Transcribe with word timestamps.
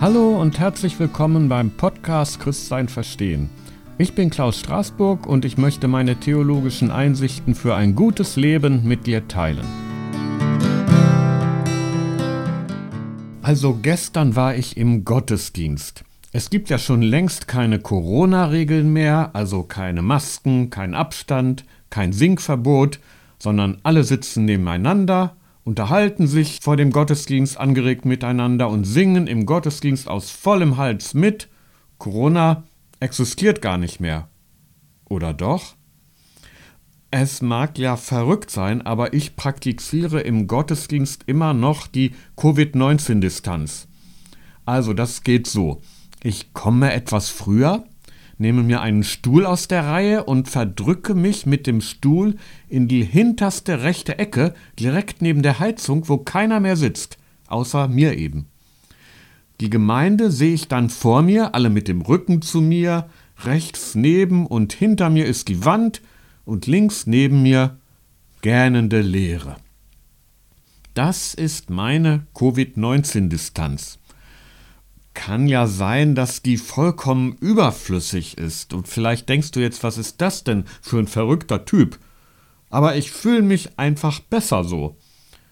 Hallo 0.00 0.40
und 0.40 0.60
herzlich 0.60 1.00
willkommen 1.00 1.48
beim 1.48 1.70
Podcast 1.72 2.38
Christsein 2.38 2.86
verstehen. 2.86 3.50
Ich 3.98 4.14
bin 4.14 4.30
Klaus 4.30 4.60
Straßburg 4.60 5.26
und 5.26 5.44
ich 5.44 5.58
möchte 5.58 5.88
meine 5.88 6.14
theologischen 6.14 6.92
Einsichten 6.92 7.56
für 7.56 7.74
ein 7.74 7.96
gutes 7.96 8.36
Leben 8.36 8.86
mit 8.86 9.08
dir 9.08 9.26
teilen. 9.26 9.66
Also 13.42 13.76
gestern 13.82 14.36
war 14.36 14.54
ich 14.54 14.76
im 14.76 15.04
Gottesdienst. 15.04 16.04
Es 16.30 16.48
gibt 16.48 16.70
ja 16.70 16.78
schon 16.78 17.02
längst 17.02 17.48
keine 17.48 17.80
Corona-Regeln 17.80 18.92
mehr, 18.92 19.30
also 19.32 19.64
keine 19.64 20.02
Masken, 20.02 20.70
kein 20.70 20.94
Abstand, 20.94 21.64
kein 21.90 22.12
Sinkverbot, 22.12 23.00
sondern 23.40 23.78
alle 23.82 24.04
sitzen 24.04 24.44
nebeneinander, 24.44 25.34
unterhalten 25.68 26.26
sich 26.26 26.60
vor 26.62 26.78
dem 26.78 26.90
Gottesdienst 26.90 27.58
angeregt 27.58 28.06
miteinander 28.06 28.70
und 28.70 28.84
singen 28.84 29.26
im 29.26 29.44
Gottesdienst 29.44 30.08
aus 30.08 30.30
vollem 30.30 30.78
Hals 30.78 31.12
mit. 31.12 31.50
Corona 31.98 32.64
existiert 33.00 33.60
gar 33.60 33.76
nicht 33.76 34.00
mehr. 34.00 34.30
Oder 35.10 35.34
doch? 35.34 35.74
Es 37.10 37.42
mag 37.42 37.76
ja 37.76 37.98
verrückt 37.98 38.50
sein, 38.50 38.80
aber 38.80 39.12
ich 39.12 39.36
praktiziere 39.36 40.22
im 40.22 40.46
Gottesdienst 40.46 41.24
immer 41.26 41.52
noch 41.52 41.86
die 41.86 42.14
Covid-19-Distanz. 42.36 43.88
Also 44.64 44.94
das 44.94 45.22
geht 45.22 45.46
so. 45.46 45.82
Ich 46.22 46.54
komme 46.54 46.94
etwas 46.94 47.28
früher, 47.28 47.84
nehme 48.38 48.62
mir 48.62 48.80
einen 48.80 49.02
Stuhl 49.02 49.44
aus 49.44 49.68
der 49.68 49.84
Reihe 49.84 50.24
und 50.24 50.48
verdrücke 50.48 51.14
mich 51.14 51.44
mit 51.44 51.66
dem 51.66 51.80
Stuhl 51.80 52.36
in 52.68 52.88
die 52.88 53.04
hinterste 53.04 53.82
rechte 53.82 54.18
Ecke, 54.18 54.54
direkt 54.78 55.20
neben 55.20 55.42
der 55.42 55.58
Heizung, 55.58 56.08
wo 56.08 56.18
keiner 56.18 56.60
mehr 56.60 56.76
sitzt, 56.76 57.18
außer 57.48 57.88
mir 57.88 58.16
eben. 58.16 58.46
Die 59.60 59.70
Gemeinde 59.70 60.30
sehe 60.30 60.54
ich 60.54 60.68
dann 60.68 60.88
vor 60.88 61.22
mir, 61.22 61.54
alle 61.54 61.68
mit 61.68 61.88
dem 61.88 62.00
Rücken 62.00 62.42
zu 62.42 62.60
mir, 62.60 63.08
rechts 63.44 63.96
neben 63.96 64.46
und 64.46 64.72
hinter 64.72 65.10
mir 65.10 65.26
ist 65.26 65.48
die 65.48 65.64
Wand 65.64 66.00
und 66.44 66.66
links 66.66 67.06
neben 67.06 67.42
mir 67.42 67.76
gähnende 68.40 69.00
Leere. 69.00 69.56
Das 70.94 71.34
ist 71.34 71.70
meine 71.70 72.26
Covid-19-Distanz 72.34 73.98
kann 75.18 75.48
ja 75.48 75.66
sein, 75.66 76.14
dass 76.14 76.42
die 76.42 76.56
vollkommen 76.56 77.32
überflüssig 77.40 78.38
ist. 78.38 78.72
Und 78.72 78.86
vielleicht 78.86 79.28
denkst 79.28 79.50
du 79.50 79.58
jetzt, 79.58 79.82
was 79.82 79.98
ist 79.98 80.20
das 80.20 80.44
denn 80.44 80.62
für 80.80 81.00
ein 81.00 81.08
verrückter 81.08 81.64
Typ? 81.64 81.98
Aber 82.70 82.94
ich 82.94 83.10
fühle 83.10 83.42
mich 83.42 83.80
einfach 83.80 84.20
besser 84.20 84.62
so. 84.62 84.96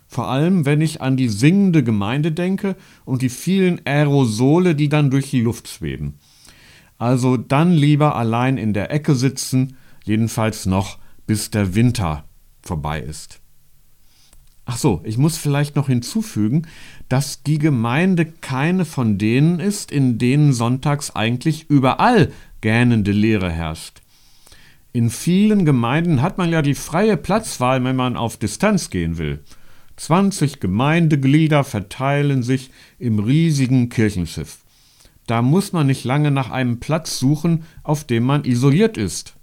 Vor 0.06 0.28
allem, 0.28 0.66
wenn 0.66 0.80
ich 0.80 1.02
an 1.02 1.16
die 1.16 1.28
singende 1.28 1.82
Gemeinde 1.82 2.30
denke 2.30 2.76
und 3.04 3.22
die 3.22 3.28
vielen 3.28 3.84
Aerosole, 3.84 4.76
die 4.76 4.88
dann 4.88 5.10
durch 5.10 5.30
die 5.30 5.40
Luft 5.40 5.66
schweben. 5.66 6.20
Also 6.96 7.36
dann 7.36 7.72
lieber 7.72 8.14
allein 8.14 8.58
in 8.58 8.72
der 8.72 8.92
Ecke 8.92 9.16
sitzen, 9.16 9.76
jedenfalls 10.04 10.66
noch 10.66 10.98
bis 11.26 11.50
der 11.50 11.74
Winter 11.74 12.24
vorbei 12.62 13.00
ist. 13.00 13.40
Ach 14.68 14.76
so, 14.76 15.00
ich 15.04 15.16
muss 15.16 15.38
vielleicht 15.38 15.76
noch 15.76 15.86
hinzufügen, 15.86 16.66
dass 17.08 17.44
die 17.44 17.58
Gemeinde 17.58 18.26
keine 18.26 18.84
von 18.84 19.16
denen 19.16 19.60
ist, 19.60 19.92
in 19.92 20.18
denen 20.18 20.52
sonntags 20.52 21.14
eigentlich 21.14 21.70
überall 21.70 22.32
gähnende 22.60 23.12
Leere 23.12 23.48
herrscht. 23.48 24.02
In 24.92 25.08
vielen 25.10 25.64
Gemeinden 25.64 26.20
hat 26.20 26.36
man 26.36 26.50
ja 26.50 26.62
die 26.62 26.74
freie 26.74 27.16
Platzwahl, 27.16 27.84
wenn 27.84 27.94
man 27.94 28.16
auf 28.16 28.38
Distanz 28.38 28.90
gehen 28.90 29.18
will. 29.18 29.38
20 29.96 30.58
Gemeindeglieder 30.58 31.62
verteilen 31.62 32.42
sich 32.42 32.70
im 32.98 33.20
riesigen 33.20 33.88
Kirchenschiff. 33.88 34.58
Da 35.28 35.42
muss 35.42 35.72
man 35.72 35.86
nicht 35.86 36.04
lange 36.04 36.32
nach 36.32 36.50
einem 36.50 36.80
Platz 36.80 37.20
suchen, 37.20 37.64
auf 37.84 38.02
dem 38.02 38.24
man 38.24 38.44
isoliert 38.44 38.96
ist. 38.96 39.34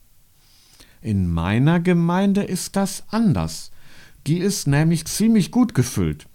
In 1.02 1.32
meiner 1.32 1.80
Gemeinde 1.80 2.44
ist 2.44 2.76
das 2.76 3.04
anders. 3.10 3.73
Die 4.28 4.38
ist 4.38 4.68
nämlich 4.68 5.06
ziemlich 5.06 5.52
gut 5.52 5.74
gefüllt. 5.74 6.28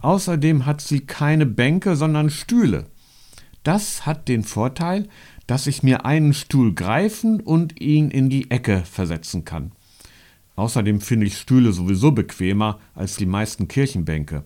Außerdem 0.00 0.66
hat 0.66 0.80
sie 0.80 1.00
keine 1.00 1.46
Bänke, 1.46 1.96
sondern 1.96 2.30
Stühle. 2.30 2.86
Das 3.62 4.06
hat 4.06 4.28
den 4.28 4.44
Vorteil, 4.44 5.08
dass 5.46 5.66
ich 5.66 5.82
mir 5.82 6.04
einen 6.04 6.34
Stuhl 6.34 6.74
greifen 6.74 7.40
und 7.40 7.80
ihn 7.80 8.10
in 8.10 8.30
die 8.30 8.50
Ecke 8.50 8.82
versetzen 8.84 9.44
kann. 9.44 9.72
Außerdem 10.54 11.00
finde 11.00 11.26
ich 11.26 11.36
Stühle 11.36 11.72
sowieso 11.72 12.12
bequemer 12.12 12.80
als 12.94 13.16
die 13.16 13.26
meisten 13.26 13.68
Kirchenbänke. 13.68 14.44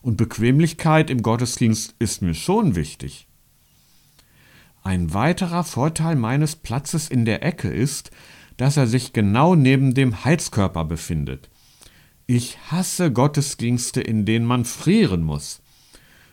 Und 0.00 0.16
Bequemlichkeit 0.16 1.10
im 1.10 1.22
Gottesdienst 1.22 1.94
ist 1.98 2.22
mir 2.22 2.34
schon 2.34 2.76
wichtig. 2.76 3.26
Ein 4.84 5.12
weiterer 5.12 5.64
Vorteil 5.64 6.14
meines 6.14 6.54
Platzes 6.54 7.08
in 7.08 7.24
der 7.24 7.42
Ecke 7.42 7.68
ist, 7.68 8.10
dass 8.56 8.76
er 8.76 8.86
sich 8.86 9.12
genau 9.12 9.54
neben 9.54 9.94
dem 9.94 10.24
Heizkörper 10.24 10.84
befindet. 10.84 11.50
Ich 12.30 12.58
hasse 12.70 13.10
Gottesdienste, 13.10 14.02
in 14.02 14.26
denen 14.26 14.44
man 14.44 14.66
frieren 14.66 15.22
muss. 15.22 15.62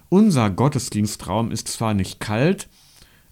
Unser 0.10 0.50
Gottesdienstraum 0.50 1.52
ist 1.52 1.70
zwar 1.70 1.94
nicht 1.94 2.20
kalt, 2.20 2.68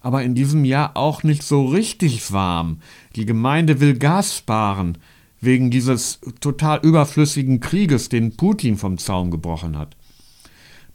aber 0.00 0.22
in 0.22 0.34
diesem 0.34 0.64
Jahr 0.64 0.96
auch 0.96 1.24
nicht 1.24 1.42
so 1.42 1.66
richtig 1.66 2.32
warm. 2.32 2.78
Die 3.16 3.26
Gemeinde 3.26 3.80
will 3.80 3.98
Gas 3.98 4.38
sparen, 4.38 4.96
wegen 5.42 5.70
dieses 5.70 6.20
total 6.40 6.80
überflüssigen 6.80 7.60
Krieges, 7.60 8.08
den 8.08 8.34
Putin 8.34 8.78
vom 8.78 8.96
Zaun 8.96 9.30
gebrochen 9.30 9.76
hat. 9.76 9.94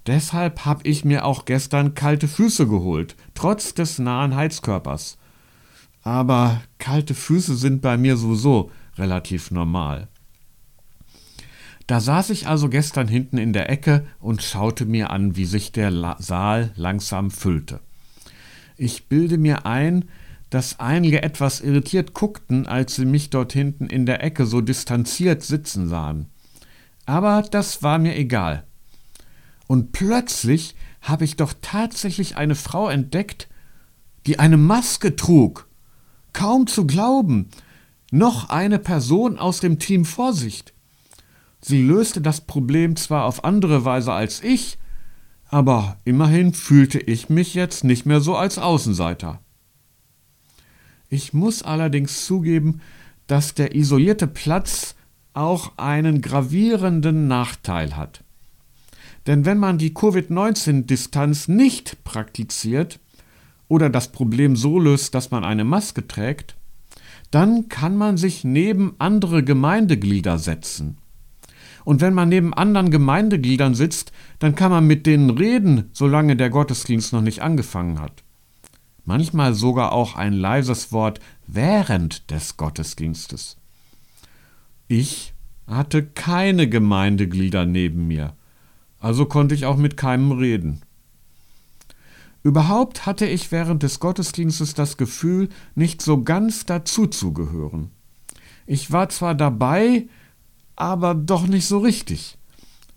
Deshalb 0.08 0.66
habe 0.66 0.88
ich 0.88 1.06
mir 1.06 1.24
auch 1.24 1.46
gestern 1.46 1.94
kalte 1.94 2.28
Füße 2.28 2.68
geholt, 2.68 3.16
trotz 3.36 3.76
des 3.76 4.00
nahen 4.00 4.36
Heizkörpers. 4.36 5.20
Aber 6.02 6.64
kalte 6.80 7.14
Füße 7.14 7.56
sind 7.56 7.84
bei 7.84 7.96
mir 7.96 8.18
sowieso 8.18 8.72
relativ 8.98 9.52
normal. 9.52 10.08
Da 11.90 12.00
saß 12.00 12.30
ich 12.30 12.46
also 12.46 12.70
gestern 12.70 13.08
hinten 13.08 13.40
in 13.40 13.52
der 13.52 13.72
Ecke 13.72 14.06
und 14.20 14.44
schaute 14.44 14.86
mir 14.86 15.10
an, 15.10 15.36
wie 15.36 15.46
sich 15.46 15.72
der 15.72 15.90
La 15.90 16.18
Saal 16.20 16.70
langsam 16.76 17.32
füllte. 17.32 17.80
Ich 18.78 19.08
bilde 19.08 19.40
mir 19.40 19.66
ein, 19.66 20.06
dass 20.52 20.80
einige 20.80 21.24
etwas 21.24 21.62
irritiert 21.62 22.14
guckten, 22.14 22.68
als 22.68 22.94
sie 22.94 23.06
mich 23.06 23.32
dort 23.32 23.54
hinten 23.54 23.88
in 23.88 24.06
der 24.06 24.24
Ecke 24.24 24.46
so 24.46 24.62
distanziert 24.62 25.42
sitzen 25.42 25.90
sahen. 25.90 26.28
Aber 27.08 27.42
das 27.50 27.82
war 27.82 27.98
mir 27.98 28.16
egal. 28.16 28.66
Und 29.66 29.92
plötzlich 29.92 30.76
habe 31.02 31.26
ich 31.26 31.38
doch 31.38 31.56
tatsächlich 31.60 32.38
eine 32.38 32.54
Frau 32.54 32.88
entdeckt, 32.88 33.48
die 34.28 34.38
eine 34.38 34.58
Maske 34.58 35.16
trug. 35.16 35.68
Kaum 36.34 36.68
zu 36.68 36.86
glauben. 36.86 37.50
Noch 38.12 38.50
eine 38.50 38.78
Person 38.78 39.40
aus 39.40 39.60
dem 39.60 39.80
Team 39.80 40.06
Vorsicht. 40.06 40.76
Sie 41.62 41.82
löste 41.82 42.22
das 42.22 42.42
Problem 42.42 42.96
zwar 42.96 43.26
auf 43.26 43.44
andere 43.44 43.86
Weise 43.86 44.14
als 44.14 44.42
ich, 44.44 44.78
aber 45.46 45.98
immerhin 46.06 46.54
fühlte 46.54 47.00
ich 47.00 47.30
mich 47.30 47.54
jetzt 47.54 47.84
nicht 47.84 48.06
mehr 48.06 48.22
so 48.22 48.36
als 48.36 48.58
Außenseiter. 48.58 49.40
Ich 51.10 51.34
muss 51.34 51.64
allerdings 51.64 52.26
zugeben, 52.26 52.82
dass 53.28 53.56
der 53.56 53.76
isolierte 53.76 54.28
Platz 54.28 54.96
auch 55.34 55.78
einen 55.78 56.22
gravierenden 56.22 57.28
Nachteil 57.28 57.96
hat. 57.98 58.24
Denn 59.28 59.46
wenn 59.46 59.58
man 59.58 59.78
die 59.78 59.94
Covid-19-Distanz 59.94 61.48
nicht 61.48 62.04
praktiziert 62.04 63.00
oder 63.68 63.90
das 63.90 64.12
Problem 64.12 64.56
so 64.56 64.80
löst, 64.80 65.14
dass 65.14 65.32
man 65.32 65.44
eine 65.44 65.64
Maske 65.64 66.08
trägt, 66.08 66.56
dann 67.32 67.70
kann 67.70 67.96
man 67.96 68.18
sich 68.18 68.44
neben 68.44 68.96
andere 68.98 69.44
Gemeindeglieder 69.44 70.40
setzen. 70.40 70.98
Und 71.90 72.02
wenn 72.02 72.14
man 72.14 72.30
neben 72.30 72.54
anderen 72.54 72.92
Gemeindegliedern 72.92 73.74
sitzt, 73.74 74.12
dann 74.38 74.54
kann 74.54 74.70
man 74.70 74.86
mit 74.86 75.08
denen 75.08 75.32
reden, 75.32 75.90
solange 75.92 76.36
der 76.36 76.52
Gottesdienst 76.52 77.14
noch 77.14 77.22
nicht 77.22 77.42
angefangen 77.42 78.00
hat. 78.00 78.24
Manchmal 79.06 79.56
sogar 79.56 79.92
auch 79.92 80.16
ein 80.16 80.34
leises 80.34 80.92
Wort 80.92 81.20
während 81.48 82.30
des 82.30 82.58
Gottesdienstes. 82.58 83.58
Ich 84.88 85.34
hatte 85.66 86.06
keine 86.06 86.70
Gemeindeglieder 86.70 87.66
neben 87.66 88.08
mir, 88.08 88.34
also 89.00 89.26
konnte 89.26 89.56
ich 89.56 89.66
auch 89.66 89.78
mit 89.78 89.98
keinem 89.98 90.32
reden. 90.32 90.84
Überhaupt 92.44 93.08
hatte 93.08 93.26
ich 93.26 93.52
während 93.52 93.82
des 93.82 94.00
Gottesdienstes 94.00 94.76
das 94.76 94.96
Gefühl, 94.98 95.50
nicht 95.74 96.04
so 96.04 96.24
ganz 96.24 96.68
dazuzugehören. 96.68 97.90
Ich 98.68 98.92
war 98.92 99.10
zwar 99.10 99.34
dabei, 99.34 100.06
aber 100.80 101.14
doch 101.14 101.48
nicht 101.48 101.68
so 101.68 101.80
richtig. 101.80 102.38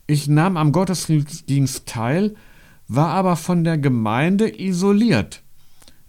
Ich 0.06 0.28
nahm 0.28 0.56
am 0.56 0.72
Gottesdienst 0.72 1.86
teil, 1.86 2.34
war 2.88 3.08
aber 3.08 3.36
von 3.36 3.64
der 3.64 3.78
Gemeinde 3.78 4.60
isoliert. 4.60 5.42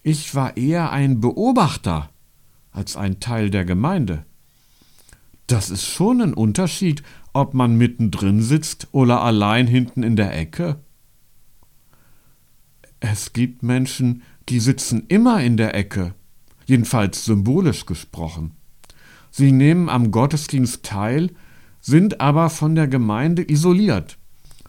Ich 0.01 0.35
war 0.35 0.57
eher 0.57 0.91
ein 0.91 1.21
Beobachter 1.21 2.09
als 2.71 2.97
ein 2.97 3.19
Teil 3.19 3.49
der 3.49 3.65
Gemeinde. 3.65 4.25
Das 5.47 5.69
ist 5.69 5.85
schon 5.85 6.21
ein 6.21 6.33
Unterschied, 6.33 7.03
ob 7.33 7.53
man 7.53 7.77
mittendrin 7.77 8.41
sitzt 8.41 8.87
oder 8.91 9.21
allein 9.21 9.67
hinten 9.67 10.03
in 10.03 10.15
der 10.15 10.37
Ecke. 10.37 10.79
Es 12.99 13.33
gibt 13.33 13.63
Menschen, 13.63 14.23
die 14.49 14.59
sitzen 14.59 15.05
immer 15.07 15.41
in 15.43 15.57
der 15.57 15.75
Ecke, 15.75 16.13
jedenfalls 16.65 17.25
symbolisch 17.25 17.85
gesprochen. 17.85 18.51
Sie 19.29 19.51
nehmen 19.51 19.89
am 19.89 20.11
Gottesdienst 20.11 20.83
teil, 20.83 21.31
sind 21.83 22.21
aber 22.21 22.49
von 22.49 22.73
der 22.73 22.87
Gemeinde 22.87 23.47
isoliert. 23.47 24.17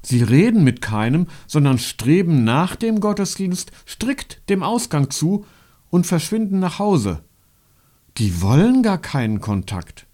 Sie 0.02 0.22
reden 0.22 0.64
mit 0.64 0.82
keinem, 0.82 1.28
sondern 1.46 1.78
streben 1.78 2.44
nach 2.44 2.76
dem 2.76 3.00
Gottesdienst 3.00 3.72
strikt 3.88 4.42
dem 4.50 4.62
Ausgang 4.62 5.08
zu 5.08 5.46
und 5.88 6.06
verschwinden 6.06 6.58
nach 6.58 6.78
Hause. 6.78 7.20
Die 8.18 8.42
wollen 8.42 8.82
gar 8.82 8.98
keinen 8.98 9.40
Kontakt. 9.40 10.06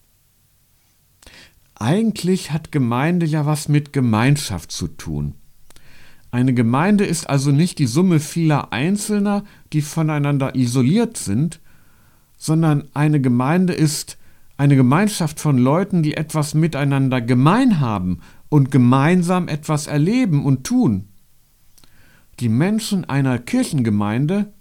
Eigentlich 1.75 2.53
hat 2.53 2.71
Gemeinde 2.71 3.27
ja 3.27 3.47
was 3.47 3.69
mit 3.69 3.93
Gemeinschaft 3.93 4.71
zu 4.71 4.87
tun. 4.87 5.35
Eine 6.31 6.55
Gemeinde 6.55 7.05
ist 7.05 7.29
also 7.29 7.51
nicht 7.51 7.79
die 7.79 7.87
Summe 7.87 8.21
vieler 8.21 8.73
Einzelner, 8.73 9.45
die 9.73 9.81
voneinander 9.81 10.55
isoliert 10.55 11.17
sind, 11.17 11.61
sondern 12.37 12.85
eine 12.95 13.21
Gemeinde 13.21 13.73
ist 13.73 14.19
eine 14.61 14.77
Gemeinschaft 14.77 15.41
von 15.41 15.57
Leuten, 15.57 16.03
die 16.03 16.19
etwas 16.19 16.53
miteinander 16.53 17.23
gemein 17.23 17.81
haben 17.81 18.19
und 18.51 18.71
gemeinsam 18.71 19.49
etwas 19.49 19.87
erleben 19.87 20.45
und 20.45 20.65
tun. 20.65 21.09
Die 22.41 22.51
Menschen 22.51 23.07
einer 23.07 23.39
Kirchengemeinde 23.39 24.53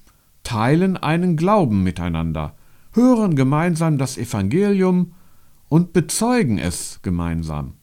teilen 0.44 0.96
einen 0.96 1.36
Glauben 1.36 1.84
miteinander, 1.84 2.56
hören 2.94 3.36
gemeinsam 3.36 3.98
das 3.98 4.18
Evangelium 4.18 5.16
und 5.68 5.92
bezeugen 5.92 6.60
es 6.60 7.02
gemeinsam. 7.02 7.74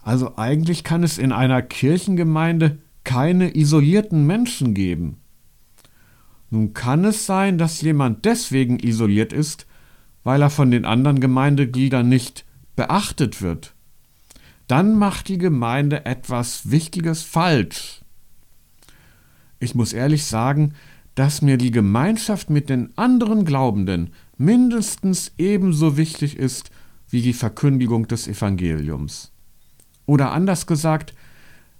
Also 0.00 0.38
eigentlich 0.38 0.82
kann 0.82 1.02
es 1.02 1.18
in 1.18 1.30
einer 1.30 1.60
Kirchengemeinde 1.60 2.78
keine 3.04 3.54
isolierten 3.54 4.26
Menschen 4.26 4.72
geben. 4.72 5.18
Nun 6.48 6.72
kann 6.72 7.04
es 7.04 7.26
sein, 7.26 7.58
dass 7.58 7.82
jemand 7.82 8.24
deswegen 8.24 8.78
isoliert 8.78 9.34
ist, 9.34 9.65
weil 10.26 10.42
er 10.42 10.50
von 10.50 10.72
den 10.72 10.84
anderen 10.84 11.20
Gemeindegliedern 11.20 12.08
nicht 12.08 12.44
beachtet 12.74 13.42
wird. 13.42 13.76
Dann 14.66 14.98
macht 14.98 15.28
die 15.28 15.38
Gemeinde 15.38 16.04
etwas 16.04 16.68
Wichtiges 16.68 17.22
falsch. 17.22 18.00
Ich 19.60 19.76
muss 19.76 19.92
ehrlich 19.92 20.24
sagen, 20.24 20.74
dass 21.14 21.42
mir 21.42 21.58
die 21.58 21.70
Gemeinschaft 21.70 22.50
mit 22.50 22.70
den 22.70 22.90
anderen 22.98 23.44
Glaubenden 23.44 24.10
mindestens 24.36 25.30
ebenso 25.38 25.96
wichtig 25.96 26.36
ist 26.36 26.72
wie 27.08 27.22
die 27.22 27.32
Verkündigung 27.32 28.08
des 28.08 28.26
Evangeliums. 28.26 29.30
Oder 30.06 30.32
anders 30.32 30.66
gesagt, 30.66 31.14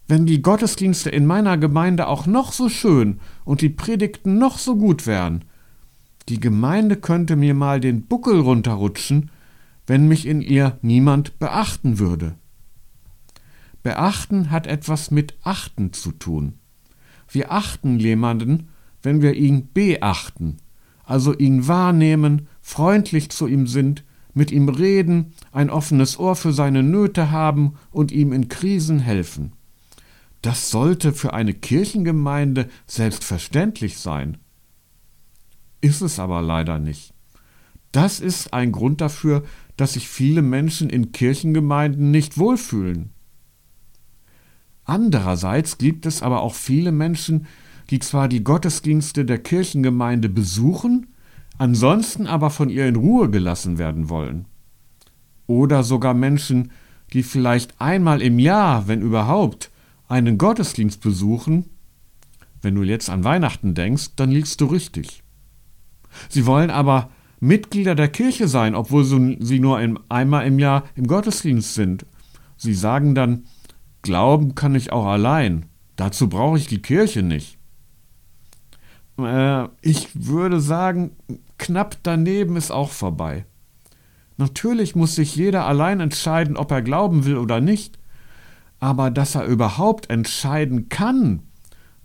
wenn 0.06 0.24
die 0.24 0.40
Gottesdienste 0.40 1.10
in 1.10 1.26
meiner 1.26 1.58
Gemeinde 1.58 2.06
auch 2.06 2.26
noch 2.26 2.52
so 2.52 2.68
schön 2.68 3.18
und 3.44 3.60
die 3.60 3.70
Predigten 3.70 4.38
noch 4.38 4.58
so 4.58 4.76
gut 4.76 5.04
wären, 5.04 5.44
die 6.28 6.40
Gemeinde 6.40 6.96
könnte 6.96 7.36
mir 7.36 7.54
mal 7.54 7.80
den 7.80 8.06
Buckel 8.06 8.40
runterrutschen, 8.40 9.30
wenn 9.86 10.08
mich 10.08 10.26
in 10.26 10.40
ihr 10.40 10.78
niemand 10.82 11.38
beachten 11.38 11.98
würde. 11.98 12.34
Beachten 13.82 14.50
hat 14.50 14.66
etwas 14.66 15.12
mit 15.12 15.34
achten 15.44 15.92
zu 15.92 16.10
tun. 16.10 16.54
Wir 17.30 17.52
achten 17.52 18.00
jemanden, 18.00 18.68
wenn 19.02 19.22
wir 19.22 19.34
ihn 19.34 19.68
beachten, 19.72 20.56
also 21.04 21.32
ihn 21.32 21.68
wahrnehmen, 21.68 22.48
freundlich 22.60 23.30
zu 23.30 23.46
ihm 23.46 23.68
sind, 23.68 24.02
mit 24.34 24.50
ihm 24.50 24.68
reden, 24.68 25.32
ein 25.52 25.70
offenes 25.70 26.18
Ohr 26.18 26.34
für 26.34 26.52
seine 26.52 26.82
Nöte 26.82 27.30
haben 27.30 27.74
und 27.92 28.10
ihm 28.10 28.32
in 28.32 28.48
Krisen 28.48 28.98
helfen. 28.98 29.52
Das 30.42 30.70
sollte 30.70 31.12
für 31.12 31.32
eine 31.32 31.54
Kirchengemeinde 31.54 32.68
selbstverständlich 32.86 33.98
sein. 33.98 34.38
Ist 35.80 36.02
es 36.02 36.18
aber 36.18 36.42
leider 36.42 36.78
nicht. 36.78 37.12
Das 37.92 38.20
ist 38.20 38.52
ein 38.52 38.72
Grund 38.72 39.00
dafür, 39.00 39.42
dass 39.76 39.94
sich 39.94 40.08
viele 40.08 40.42
Menschen 40.42 40.90
in 40.90 41.12
Kirchengemeinden 41.12 42.10
nicht 42.10 42.38
wohlfühlen. 42.38 43.10
Andererseits 44.84 45.78
gibt 45.78 46.06
es 46.06 46.22
aber 46.22 46.42
auch 46.42 46.54
viele 46.54 46.92
Menschen, 46.92 47.46
die 47.90 47.98
zwar 47.98 48.28
die 48.28 48.44
Gottesdienste 48.44 49.24
der 49.24 49.38
Kirchengemeinde 49.38 50.28
besuchen, 50.28 51.08
ansonsten 51.58 52.26
aber 52.26 52.50
von 52.50 52.68
ihr 52.68 52.86
in 52.86 52.96
Ruhe 52.96 53.30
gelassen 53.30 53.78
werden 53.78 54.08
wollen. 54.08 54.46
Oder 55.46 55.82
sogar 55.82 56.14
Menschen, 56.14 56.72
die 57.12 57.22
vielleicht 57.22 57.80
einmal 57.80 58.22
im 58.22 58.38
Jahr, 58.38 58.88
wenn 58.88 59.02
überhaupt, 59.02 59.70
einen 60.08 60.38
Gottesdienst 60.38 61.00
besuchen, 61.00 61.64
wenn 62.62 62.74
du 62.74 62.82
jetzt 62.82 63.10
an 63.10 63.24
Weihnachten 63.24 63.74
denkst, 63.74 64.16
dann 64.16 64.30
liegst 64.30 64.60
du 64.60 64.66
richtig. 64.66 65.22
Sie 66.28 66.46
wollen 66.46 66.70
aber 66.70 67.10
Mitglieder 67.40 67.94
der 67.94 68.08
Kirche 68.08 68.48
sein, 68.48 68.74
obwohl 68.74 69.04
sie 69.04 69.60
nur 69.60 69.78
einmal 70.08 70.46
im 70.46 70.58
Jahr 70.58 70.84
im 70.94 71.06
Gottesdienst 71.06 71.74
sind. 71.74 72.06
Sie 72.56 72.74
sagen 72.74 73.14
dann, 73.14 73.44
Glauben 74.06 74.54
kann 74.54 74.76
ich 74.76 74.92
auch 74.92 75.06
allein. 75.06 75.66
Dazu 75.96 76.28
brauche 76.28 76.58
ich 76.58 76.68
die 76.68 76.80
Kirche 76.80 77.24
nicht. 77.24 77.58
Äh, 79.18 79.64
ich 79.82 80.10
würde 80.14 80.60
sagen, 80.60 81.10
knapp 81.58 81.96
daneben 82.04 82.56
ist 82.56 82.70
auch 82.70 82.90
vorbei. 82.90 83.46
Natürlich 84.36 84.94
muss 84.94 85.16
sich 85.16 85.34
jeder 85.34 85.66
allein 85.66 85.98
entscheiden, 85.98 86.56
ob 86.56 86.70
er 86.70 86.82
glauben 86.82 87.24
will 87.24 87.36
oder 87.36 87.60
nicht, 87.60 87.98
aber 88.78 89.10
dass 89.10 89.34
er 89.34 89.46
überhaupt 89.46 90.08
entscheiden 90.08 90.88
kann, 90.88 91.42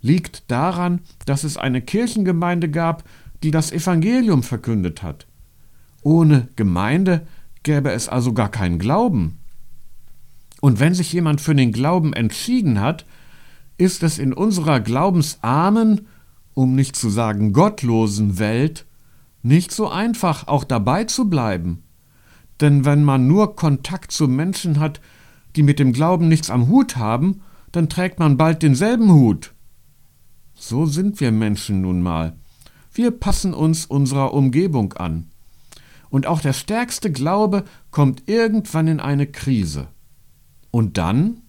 liegt 0.00 0.50
daran, 0.50 1.02
dass 1.24 1.44
es 1.44 1.56
eine 1.56 1.82
Kirchengemeinde 1.82 2.68
gab, 2.68 3.04
die 3.42 3.50
das 3.50 3.72
Evangelium 3.72 4.42
verkündet 4.42 5.02
hat. 5.02 5.26
Ohne 6.02 6.48
Gemeinde 6.56 7.26
gäbe 7.62 7.92
es 7.92 8.08
also 8.08 8.32
gar 8.32 8.50
keinen 8.50 8.78
Glauben. 8.78 9.38
Und 10.60 10.80
wenn 10.80 10.94
sich 10.94 11.12
jemand 11.12 11.40
für 11.40 11.54
den 11.54 11.72
Glauben 11.72 12.12
entschieden 12.12 12.80
hat, 12.80 13.04
ist 13.78 14.02
es 14.02 14.18
in 14.18 14.32
unserer 14.32 14.80
glaubensarmen 14.80 16.06
um 16.54 16.74
nicht 16.74 16.96
zu 16.96 17.08
sagen 17.08 17.52
gottlosen 17.52 18.38
Welt 18.38 18.86
nicht 19.42 19.72
so 19.72 19.88
einfach, 19.88 20.46
auch 20.46 20.62
dabei 20.62 21.04
zu 21.04 21.28
bleiben. 21.28 21.82
Denn 22.60 22.84
wenn 22.84 23.02
man 23.02 23.26
nur 23.26 23.56
Kontakt 23.56 24.12
zu 24.12 24.28
Menschen 24.28 24.78
hat, 24.78 25.00
die 25.56 25.64
mit 25.64 25.80
dem 25.80 25.92
Glauben 25.92 26.28
nichts 26.28 26.48
am 26.48 26.68
Hut 26.68 26.96
haben, 26.96 27.40
dann 27.72 27.88
trägt 27.88 28.20
man 28.20 28.36
bald 28.36 28.62
denselben 28.62 29.10
Hut. 29.10 29.52
So 30.54 30.86
sind 30.86 31.18
wir 31.18 31.32
Menschen 31.32 31.80
nun 31.80 32.02
mal. 32.02 32.36
Wir 32.92 33.10
passen 33.10 33.54
uns 33.54 33.86
unserer 33.86 34.34
Umgebung 34.34 34.92
an. 34.92 35.28
Und 36.10 36.26
auch 36.26 36.40
der 36.40 36.52
stärkste 36.52 37.10
Glaube 37.10 37.64
kommt 37.90 38.28
irgendwann 38.28 38.86
in 38.86 39.00
eine 39.00 39.26
Krise. 39.26 39.88
Und 40.70 40.98
dann? 40.98 41.40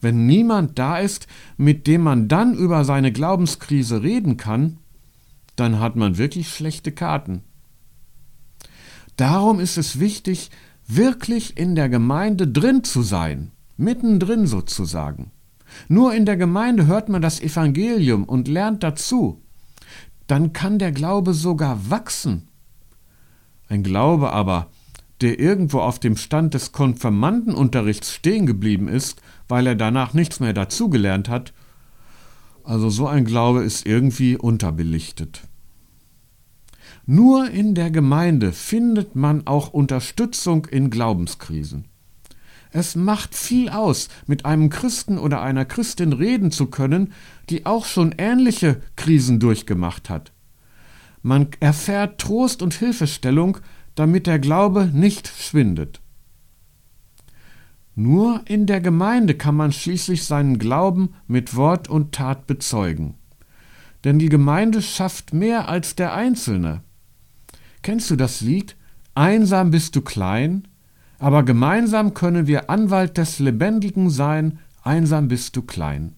Wenn 0.00 0.26
niemand 0.26 0.78
da 0.78 0.98
ist, 0.98 1.26
mit 1.56 1.86
dem 1.86 2.02
man 2.02 2.28
dann 2.28 2.54
über 2.54 2.84
seine 2.84 3.12
Glaubenskrise 3.12 4.02
reden 4.02 4.36
kann, 4.36 4.78
dann 5.56 5.80
hat 5.80 5.96
man 5.96 6.18
wirklich 6.18 6.50
schlechte 6.50 6.92
Karten. 6.92 7.42
Darum 9.16 9.58
ist 9.58 9.78
es 9.78 9.98
wichtig, 9.98 10.50
wirklich 10.86 11.56
in 11.56 11.74
der 11.74 11.88
Gemeinde 11.88 12.46
drin 12.46 12.84
zu 12.84 13.02
sein, 13.02 13.52
mittendrin 13.78 14.46
sozusagen. 14.46 15.30
Nur 15.88 16.14
in 16.14 16.26
der 16.26 16.36
Gemeinde 16.36 16.86
hört 16.86 17.08
man 17.08 17.22
das 17.22 17.40
Evangelium 17.40 18.24
und 18.24 18.48
lernt 18.48 18.82
dazu. 18.82 19.42
Dann 20.26 20.52
kann 20.52 20.78
der 20.78 20.92
Glaube 20.92 21.34
sogar 21.34 21.90
wachsen. 21.90 22.48
Ein 23.68 23.82
Glaube 23.82 24.32
aber, 24.32 24.68
der 25.20 25.38
irgendwo 25.38 25.80
auf 25.80 25.98
dem 25.98 26.16
Stand 26.16 26.54
des 26.54 26.72
Konfirmandenunterrichts 26.72 28.12
stehen 28.12 28.46
geblieben 28.46 28.88
ist, 28.88 29.22
weil 29.48 29.66
er 29.66 29.74
danach 29.74 30.14
nichts 30.14 30.40
mehr 30.40 30.52
dazugelernt 30.52 31.28
hat, 31.28 31.52
also 32.64 32.90
so 32.90 33.06
ein 33.06 33.24
Glaube 33.24 33.62
ist 33.62 33.86
irgendwie 33.86 34.36
unterbelichtet. 34.36 35.42
Nur 37.06 37.48
in 37.48 37.76
der 37.76 37.92
Gemeinde 37.92 38.52
findet 38.52 39.14
man 39.14 39.46
auch 39.46 39.68
Unterstützung 39.72 40.66
in 40.66 40.90
Glaubenskrisen. 40.90 41.84
Es 42.70 42.96
macht 42.96 43.34
viel 43.34 43.68
aus, 43.68 44.08
mit 44.26 44.44
einem 44.44 44.70
Christen 44.70 45.18
oder 45.18 45.42
einer 45.42 45.64
Christin 45.64 46.12
reden 46.12 46.50
zu 46.50 46.66
können, 46.66 47.12
die 47.48 47.66
auch 47.66 47.84
schon 47.86 48.14
ähnliche 48.18 48.82
Krisen 48.96 49.40
durchgemacht 49.40 50.10
hat. 50.10 50.32
Man 51.22 51.48
erfährt 51.60 52.20
Trost 52.20 52.62
und 52.62 52.74
Hilfestellung, 52.74 53.58
damit 53.94 54.26
der 54.26 54.38
Glaube 54.38 54.90
nicht 54.92 55.26
schwindet. 55.26 56.00
Nur 57.94 58.42
in 58.44 58.66
der 58.66 58.82
Gemeinde 58.82 59.34
kann 59.34 59.56
man 59.56 59.72
schließlich 59.72 60.24
seinen 60.24 60.58
Glauben 60.58 61.14
mit 61.26 61.56
Wort 61.56 61.88
und 61.88 62.14
Tat 62.14 62.46
bezeugen. 62.46 63.14
Denn 64.04 64.18
die 64.18 64.28
Gemeinde 64.28 64.82
schafft 64.82 65.32
mehr 65.32 65.68
als 65.68 65.96
der 65.96 66.12
Einzelne. 66.12 66.82
Kennst 67.82 68.10
du 68.10 68.16
das 68.16 68.42
Lied? 68.42 68.76
Einsam 69.14 69.70
bist 69.70 69.96
du 69.96 70.02
klein, 70.02 70.68
aber 71.18 71.42
gemeinsam 71.42 72.14
können 72.14 72.46
wir 72.46 72.68
Anwalt 72.70 73.16
des 73.16 73.38
Lebendigen 73.38 74.10
sein, 74.10 74.58
einsam 74.82 75.28
bist 75.28 75.56
du 75.56 75.62
klein. 75.62 76.14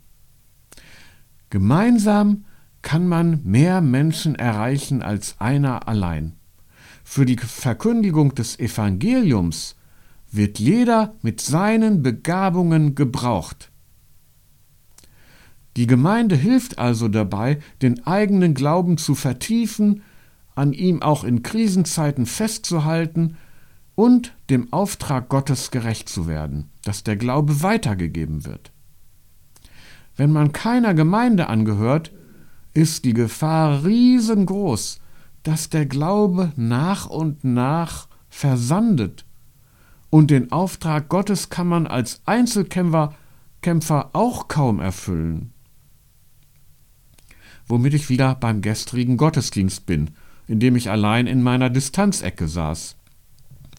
Gemeinsam 1.50 2.44
kann 2.82 3.06
man 3.08 3.40
mehr 3.44 3.80
Menschen 3.80 4.34
erreichen 4.34 5.02
als 5.02 5.36
einer 5.38 5.88
allein. 5.88 6.34
Für 7.04 7.24
die 7.24 7.38
Verkündigung 7.38 8.34
des 8.34 8.58
Evangeliums 8.58 9.76
wird 10.30 10.58
jeder 10.58 11.14
mit 11.22 11.40
seinen 11.40 12.02
Begabungen 12.02 12.94
gebraucht. 12.94 13.70
Die 15.76 15.86
Gemeinde 15.86 16.36
hilft 16.36 16.78
also 16.78 17.08
dabei, 17.08 17.60
den 17.82 18.06
eigenen 18.06 18.52
Glauben 18.52 18.98
zu 18.98 19.14
vertiefen, 19.14 20.02
an 20.54 20.72
ihm 20.72 21.02
auch 21.02 21.24
in 21.24 21.42
Krisenzeiten 21.42 22.26
festzuhalten 22.26 23.36
und 23.98 24.32
dem 24.48 24.72
Auftrag 24.72 25.28
Gottes 25.28 25.72
gerecht 25.72 26.08
zu 26.08 26.28
werden, 26.28 26.70
dass 26.84 27.02
der 27.02 27.16
Glaube 27.16 27.64
weitergegeben 27.64 28.44
wird. 28.44 28.70
Wenn 30.14 30.30
man 30.30 30.52
keiner 30.52 30.94
Gemeinde 30.94 31.48
angehört, 31.48 32.12
ist 32.74 33.04
die 33.04 33.12
Gefahr 33.12 33.84
riesengroß, 33.84 35.00
dass 35.42 35.68
der 35.68 35.84
Glaube 35.84 36.52
nach 36.54 37.06
und 37.06 37.42
nach 37.42 38.06
versandet. 38.28 39.24
Und 40.10 40.30
den 40.30 40.52
Auftrag 40.52 41.08
Gottes 41.08 41.48
kann 41.50 41.66
man 41.66 41.88
als 41.88 42.20
Einzelkämpfer 42.24 43.16
Kämpfer 43.62 44.10
auch 44.12 44.46
kaum 44.46 44.78
erfüllen. 44.78 45.52
Womit 47.66 47.94
ich 47.94 48.08
wieder 48.08 48.36
beim 48.36 48.62
gestrigen 48.62 49.16
Gottesdienst 49.16 49.86
bin, 49.86 50.10
in 50.46 50.60
dem 50.60 50.76
ich 50.76 50.88
allein 50.88 51.26
in 51.26 51.42
meiner 51.42 51.68
Distanzecke 51.68 52.46
saß. 52.46 52.94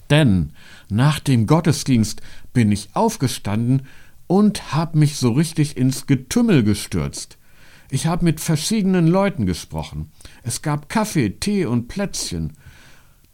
Denn 0.10 0.52
nach 0.90 1.20
dem 1.20 1.46
Gottesdienst 1.46 2.22
bin 2.54 2.72
ich 2.72 2.90
aufgestanden 2.94 3.84
und 4.28 4.74
hab 4.74 4.96
mich 4.96 5.18
so 5.18 5.32
richtig 5.32 5.78
ins 5.78 6.08
Getümmel 6.08 6.64
gestürzt. 6.64 7.38
Ich 7.92 8.06
habe 8.06 8.26
mit 8.26 8.40
verschiedenen 8.40 9.08
Leuten 9.08 9.46
gesprochen. 9.46 10.12
Es 10.44 10.62
gab 10.62 10.90
Kaffee, 10.90 11.32
Tee 11.32 11.66
und 11.66 11.88
Plätzchen. 11.88 12.54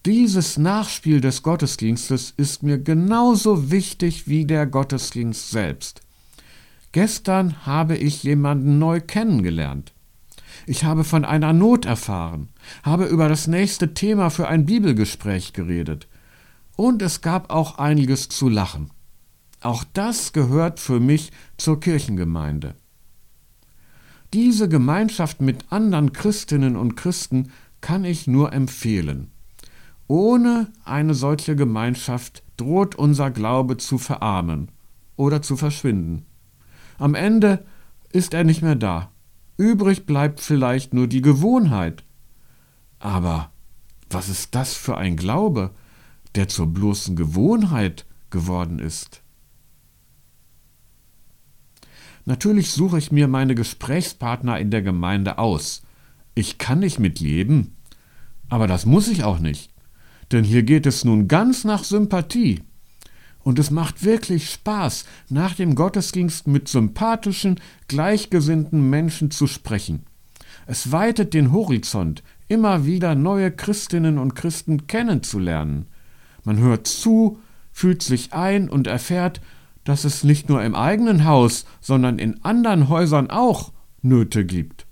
Dieses 0.05 0.57
Nachspiel 0.57 1.19
des 1.19 1.43
Gottesdienstes 1.43 2.33
ist 2.37 2.63
mir 2.63 2.77
genauso 2.77 3.71
wichtig 3.71 4.27
wie 4.27 4.45
der 4.45 4.65
Gottesdienst 4.65 5.49
selbst. 5.49 6.01
Gestern 6.91 7.65
habe 7.65 7.97
ich 7.97 8.23
jemanden 8.23 8.79
neu 8.79 9.01
kennengelernt. 9.01 9.91
Ich 10.65 10.85
habe 10.85 11.03
von 11.03 11.25
einer 11.25 11.51
Not 11.51 11.85
erfahren, 11.85 12.47
habe 12.83 13.05
über 13.05 13.27
das 13.27 13.47
nächste 13.47 13.93
Thema 13.93 14.29
für 14.29 14.47
ein 14.47 14.65
Bibelgespräch 14.65 15.51
geredet. 15.51 16.07
Und 16.75 17.01
es 17.01 17.21
gab 17.21 17.51
auch 17.51 17.77
einiges 17.77 18.29
zu 18.29 18.49
lachen. 18.49 18.91
Auch 19.61 19.83
das 19.93 20.33
gehört 20.33 20.79
für 20.79 20.99
mich 20.99 21.31
zur 21.57 21.79
Kirchengemeinde. 21.79 22.75
Diese 24.33 24.67
Gemeinschaft 24.67 25.41
mit 25.41 25.71
anderen 25.71 26.11
Christinnen 26.11 26.75
und 26.75 26.95
Christen 26.95 27.51
kann 27.81 28.03
ich 28.03 28.27
nur 28.27 28.51
empfehlen. 28.51 29.31
Ohne 30.07 30.71
eine 30.83 31.13
solche 31.13 31.55
Gemeinschaft 31.55 32.43
droht 32.57 32.95
unser 32.95 33.31
Glaube 33.31 33.77
zu 33.77 33.97
verarmen 33.97 34.69
oder 35.15 35.41
zu 35.41 35.57
verschwinden. 35.57 36.25
Am 36.97 37.15
Ende 37.15 37.65
ist 38.11 38.33
er 38.33 38.43
nicht 38.43 38.61
mehr 38.61 38.75
da. 38.75 39.11
Übrig 39.57 40.05
bleibt 40.05 40.41
vielleicht 40.41 40.93
nur 40.93 41.07
die 41.07 41.21
Gewohnheit. 41.21 42.03
Aber 42.99 43.51
was 44.09 44.29
ist 44.29 44.53
das 44.53 44.73
für 44.73 44.97
ein 44.97 45.15
Glaube, 45.15 45.71
der 46.35 46.47
zur 46.47 46.67
bloßen 46.67 47.15
Gewohnheit 47.15 48.05
geworden 48.29 48.79
ist? 48.79 49.21
Natürlich 52.25 52.71
suche 52.71 52.97
ich 52.97 53.11
mir 53.11 53.27
meine 53.27 53.53
Gesprächspartner 53.53 54.59
in 54.59 54.71
der 54.71 54.81
Gemeinde 54.81 55.37
aus. 55.37 55.83
Ich 56.33 56.57
kann 56.57 56.79
nicht 56.79 56.99
mitleben, 56.99 57.75
aber 58.49 58.67
das 58.67 58.85
muss 58.85 59.07
ich 59.07 59.23
auch 59.23 59.39
nicht. 59.39 59.71
Denn 60.31 60.43
hier 60.43 60.63
geht 60.63 60.87
es 60.87 61.05
nun 61.05 61.27
ganz 61.27 61.63
nach 61.63 61.83
Sympathie. 61.83 62.61
Und 63.43 63.59
es 63.59 63.69
macht 63.69 64.03
wirklich 64.03 64.49
Spaß, 64.49 65.05
nach 65.29 65.53
dem 65.53 65.75
Gottesdienst 65.75 66.47
mit 66.47 66.67
sympathischen, 66.67 67.59
gleichgesinnten 67.87 68.89
Menschen 68.89 69.29
zu 69.29 69.45
sprechen. 69.45 70.07
Es 70.65 70.91
weitet 70.91 71.35
den 71.35 71.51
Horizont, 71.51 72.23
immer 72.47 72.87
wieder 72.87 73.13
neue 73.13 73.51
Christinnen 73.51 74.17
und 74.17 74.33
Christen 74.33 74.87
kennenzulernen. 74.87 75.85
Man 76.45 76.59
hört 76.59 76.87
zu, 76.87 77.39
fühlt 77.71 78.01
sich 78.01 78.33
ein 78.33 78.69
und 78.69 78.87
erfährt, 78.87 79.41
dass 79.83 80.05
es 80.05 80.23
nicht 80.23 80.47
nur 80.47 80.63
im 80.63 80.75
eigenen 80.75 81.25
Haus, 81.25 81.65
sondern 81.81 82.19
in 82.19 82.43
anderen 82.43 82.87
Häusern 82.87 83.29
auch 83.29 83.73
Nöte 84.01 84.45
gibt. 84.45 84.85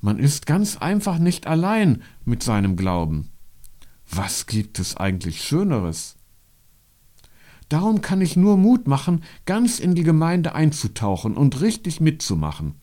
Man 0.00 0.18
ist 0.18 0.46
ganz 0.46 0.76
einfach 0.76 1.18
nicht 1.18 1.46
allein 1.46 2.02
mit 2.24 2.42
seinem 2.42 2.76
Glauben. 2.76 3.30
Was 4.10 4.46
gibt 4.46 4.78
es 4.78 4.96
eigentlich 4.96 5.42
Schöneres? 5.42 6.16
Darum 7.68 8.02
kann 8.02 8.20
ich 8.20 8.36
nur 8.36 8.56
Mut 8.56 8.86
machen, 8.86 9.24
ganz 9.46 9.80
in 9.80 9.94
die 9.94 10.02
Gemeinde 10.02 10.54
einzutauchen 10.54 11.36
und 11.36 11.60
richtig 11.60 12.00
mitzumachen. 12.00 12.74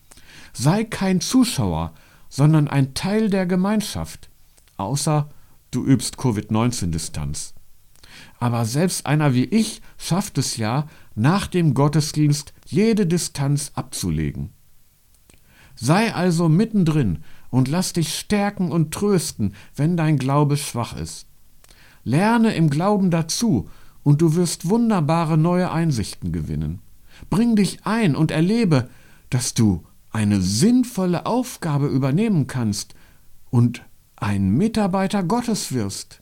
Sei 0.52 0.84
kein 0.84 1.20
Zuschauer, 1.20 1.94
sondern 2.28 2.66
ein 2.68 2.94
Teil 2.94 3.30
der 3.30 3.46
Gemeinschaft. 3.46 4.28
Außer 4.76 5.30
du 5.70 5.84
übst 5.84 6.18
Covid-19-Distanz. 6.18 7.54
Aber 8.38 8.64
selbst 8.64 9.06
einer 9.06 9.34
wie 9.34 9.44
ich 9.44 9.82
schafft 9.98 10.38
es 10.38 10.56
ja, 10.56 10.86
nach 11.14 11.46
dem 11.46 11.74
Gottesdienst 11.74 12.52
jede 12.66 13.06
Distanz 13.06 13.72
abzulegen. 13.74 14.50
Sei 15.74 16.14
also 16.14 16.48
mittendrin 16.48 17.24
und 17.50 17.68
lass 17.68 17.92
dich 17.92 18.14
stärken 18.14 18.70
und 18.70 18.92
trösten, 18.92 19.54
wenn 19.76 19.96
dein 19.96 20.18
Glaube 20.18 20.56
schwach 20.56 20.96
ist. 20.96 21.26
Lerne 22.04 22.54
im 22.54 22.70
Glauben 22.70 23.10
dazu 23.10 23.68
und 24.02 24.20
du 24.20 24.34
wirst 24.34 24.68
wunderbare 24.68 25.38
neue 25.38 25.70
Einsichten 25.70 26.32
gewinnen. 26.32 26.80
Bring 27.30 27.56
dich 27.56 27.86
ein 27.86 28.16
und 28.16 28.30
erlebe, 28.30 28.88
dass 29.30 29.54
du 29.54 29.84
eine 30.10 30.40
sinnvolle 30.40 31.26
Aufgabe 31.26 31.86
übernehmen 31.86 32.46
kannst 32.46 32.94
und 33.50 33.82
ein 34.16 34.50
Mitarbeiter 34.50 35.22
Gottes 35.22 35.72
wirst. 35.72 36.21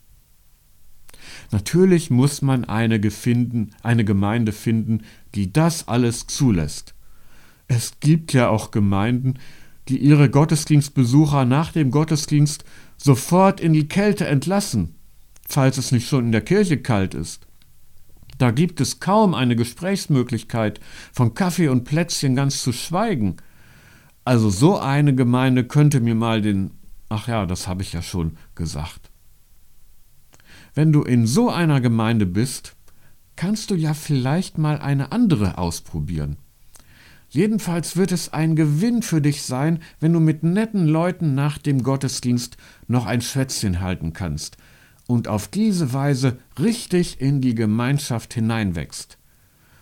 Natürlich 1.50 2.10
muss 2.10 2.42
man 2.42 2.64
eine, 2.64 3.00
gefinden, 3.00 3.70
eine 3.82 4.04
Gemeinde 4.04 4.52
finden, 4.52 5.02
die 5.34 5.52
das 5.52 5.88
alles 5.88 6.26
zulässt. 6.26 6.94
Es 7.68 8.00
gibt 8.00 8.32
ja 8.32 8.48
auch 8.48 8.70
Gemeinden, 8.70 9.34
die 9.88 9.98
ihre 9.98 10.30
Gottesdienstbesucher 10.30 11.44
nach 11.44 11.72
dem 11.72 11.90
Gottesdienst 11.90 12.64
sofort 12.96 13.60
in 13.60 13.72
die 13.72 13.88
Kälte 13.88 14.26
entlassen, 14.26 14.94
falls 15.48 15.78
es 15.78 15.92
nicht 15.92 16.08
schon 16.08 16.26
in 16.26 16.32
der 16.32 16.42
Kirche 16.42 16.78
kalt 16.78 17.14
ist. 17.14 17.46
Da 18.38 18.52
gibt 18.52 18.80
es 18.80 19.00
kaum 19.00 19.34
eine 19.34 19.54
Gesprächsmöglichkeit, 19.54 20.80
von 21.12 21.34
Kaffee 21.34 21.68
und 21.68 21.84
Plätzchen 21.84 22.34
ganz 22.34 22.62
zu 22.62 22.72
schweigen. 22.72 23.36
Also 24.24 24.48
so 24.48 24.78
eine 24.78 25.14
Gemeinde 25.14 25.64
könnte 25.64 26.00
mir 26.00 26.14
mal 26.14 26.40
den. 26.40 26.70
Ach 27.08 27.28
ja, 27.28 27.44
das 27.44 27.68
habe 27.68 27.82
ich 27.82 27.92
ja 27.92 28.00
schon 28.00 28.36
gesagt. 28.54 29.09
Wenn 30.74 30.92
du 30.92 31.02
in 31.02 31.26
so 31.26 31.50
einer 31.50 31.80
Gemeinde 31.80 32.26
bist, 32.26 32.76
kannst 33.36 33.70
du 33.70 33.74
ja 33.74 33.94
vielleicht 33.94 34.58
mal 34.58 34.78
eine 34.78 35.12
andere 35.12 35.58
ausprobieren. 35.58 36.36
Jedenfalls 37.30 37.96
wird 37.96 38.10
es 38.10 38.32
ein 38.32 38.56
Gewinn 38.56 39.02
für 39.02 39.20
dich 39.20 39.42
sein, 39.42 39.78
wenn 40.00 40.12
du 40.12 40.18
mit 40.18 40.42
netten 40.42 40.86
Leuten 40.86 41.34
nach 41.34 41.58
dem 41.58 41.82
Gottesdienst 41.84 42.56
noch 42.88 43.06
ein 43.06 43.20
Schwätzchen 43.20 43.80
halten 43.80 44.12
kannst, 44.12 44.56
und 45.06 45.26
auf 45.26 45.48
diese 45.48 45.92
Weise 45.92 46.38
richtig 46.58 47.20
in 47.20 47.40
die 47.40 47.54
Gemeinschaft 47.54 48.34
hineinwächst. 48.34 49.18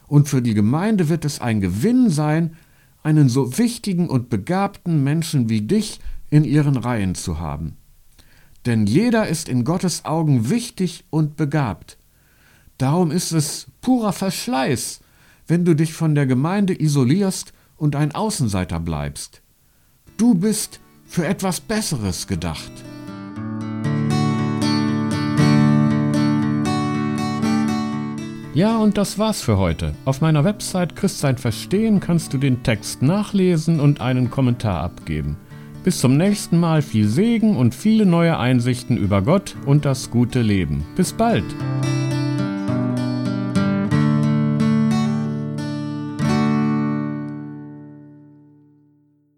Und 0.06 0.28
für 0.28 0.40
die 0.40 0.54
Gemeinde 0.54 1.08
wird 1.08 1.24
es 1.24 1.40
ein 1.40 1.60
Gewinn 1.60 2.10
sein, 2.10 2.56
einen 3.02 3.28
so 3.28 3.58
wichtigen 3.58 4.08
und 4.08 4.28
begabten 4.28 5.02
Menschen 5.02 5.48
wie 5.48 5.62
dich 5.62 6.00
in 6.30 6.44
ihren 6.44 6.76
Reihen 6.76 7.14
zu 7.14 7.40
haben. 7.40 7.77
Denn 8.66 8.86
jeder 8.86 9.28
ist 9.28 9.48
in 9.48 9.64
Gottes 9.64 10.04
Augen 10.04 10.50
wichtig 10.50 11.04
und 11.10 11.36
begabt. 11.36 11.98
Darum 12.76 13.10
ist 13.10 13.32
es 13.32 13.66
purer 13.80 14.12
Verschleiß, 14.12 15.00
wenn 15.46 15.64
du 15.64 15.74
dich 15.74 15.94
von 15.94 16.14
der 16.14 16.26
Gemeinde 16.26 16.80
isolierst 16.80 17.52
und 17.76 17.96
ein 17.96 18.14
Außenseiter 18.14 18.80
bleibst. 18.80 19.42
Du 20.16 20.34
bist 20.34 20.80
für 21.06 21.26
etwas 21.26 21.60
Besseres 21.60 22.26
gedacht. 22.26 22.72
Ja, 28.54 28.76
und 28.78 28.98
das 28.98 29.18
war's 29.18 29.40
für 29.40 29.56
heute. 29.56 29.94
Auf 30.04 30.20
meiner 30.20 30.42
Website 30.42 30.96
Christsein 30.96 31.38
Verstehen 31.38 32.00
kannst 32.00 32.32
du 32.34 32.38
den 32.38 32.64
Text 32.64 33.02
nachlesen 33.02 33.78
und 33.78 34.00
einen 34.00 34.30
Kommentar 34.30 34.82
abgeben. 34.82 35.36
Bis 35.84 35.98
zum 35.98 36.16
nächsten 36.16 36.58
Mal 36.58 36.82
viel 36.82 37.08
Segen 37.08 37.56
und 37.56 37.74
viele 37.74 38.04
neue 38.04 38.38
Einsichten 38.38 38.96
über 38.96 39.22
Gott 39.22 39.56
und 39.64 39.84
das 39.84 40.10
gute 40.10 40.42
Leben. 40.42 40.84
Bis 40.96 41.12
bald! 41.12 41.44